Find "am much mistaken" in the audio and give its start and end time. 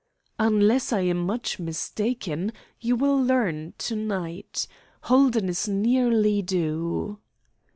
1.01-2.53